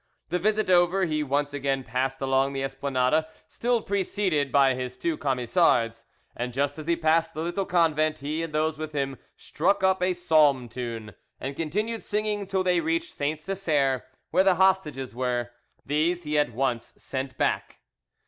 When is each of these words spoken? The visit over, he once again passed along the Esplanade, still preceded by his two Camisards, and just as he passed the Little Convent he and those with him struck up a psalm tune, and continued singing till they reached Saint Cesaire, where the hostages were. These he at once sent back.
The 0.29 0.39
visit 0.39 0.67
over, 0.71 1.05
he 1.05 1.21
once 1.21 1.53
again 1.53 1.83
passed 1.83 2.21
along 2.21 2.53
the 2.53 2.63
Esplanade, 2.63 3.23
still 3.47 3.83
preceded 3.83 4.51
by 4.51 4.73
his 4.73 4.97
two 4.97 5.15
Camisards, 5.15 6.05
and 6.35 6.51
just 6.53 6.79
as 6.79 6.87
he 6.87 6.95
passed 6.95 7.35
the 7.35 7.43
Little 7.43 7.67
Convent 7.67 8.17
he 8.17 8.41
and 8.41 8.51
those 8.51 8.79
with 8.79 8.93
him 8.93 9.19
struck 9.37 9.83
up 9.83 10.01
a 10.01 10.13
psalm 10.13 10.69
tune, 10.69 11.13
and 11.39 11.55
continued 11.55 12.03
singing 12.03 12.47
till 12.47 12.63
they 12.63 12.79
reached 12.79 13.13
Saint 13.13 13.43
Cesaire, 13.43 14.05
where 14.31 14.43
the 14.43 14.55
hostages 14.55 15.13
were. 15.13 15.51
These 15.85 16.23
he 16.23 16.35
at 16.35 16.51
once 16.55 16.95
sent 16.97 17.37
back. 17.37 17.77